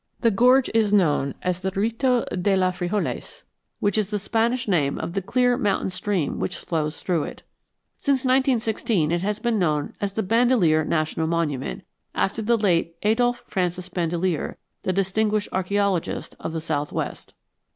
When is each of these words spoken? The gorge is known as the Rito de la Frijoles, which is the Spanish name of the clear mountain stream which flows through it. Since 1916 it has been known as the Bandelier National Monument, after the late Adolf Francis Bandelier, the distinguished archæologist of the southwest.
The 0.21 0.31
gorge 0.31 0.67
is 0.73 0.91
known 0.91 1.35
as 1.43 1.59
the 1.59 1.69
Rito 1.69 2.25
de 2.25 2.55
la 2.55 2.71
Frijoles, 2.71 3.43
which 3.79 3.99
is 3.99 4.09
the 4.09 4.17
Spanish 4.17 4.67
name 4.67 4.97
of 4.97 5.13
the 5.13 5.21
clear 5.21 5.59
mountain 5.59 5.91
stream 5.91 6.39
which 6.39 6.55
flows 6.57 6.99
through 6.99 7.25
it. 7.25 7.43
Since 7.99 8.21
1916 8.25 9.11
it 9.11 9.21
has 9.21 9.37
been 9.37 9.59
known 9.59 9.93
as 10.01 10.13
the 10.13 10.23
Bandelier 10.23 10.83
National 10.83 11.27
Monument, 11.27 11.83
after 12.15 12.41
the 12.41 12.57
late 12.57 12.95
Adolf 13.03 13.43
Francis 13.45 13.89
Bandelier, 13.89 14.57
the 14.81 14.91
distinguished 14.91 15.51
archæologist 15.51 16.33
of 16.39 16.51
the 16.53 16.61
southwest. 16.61 17.35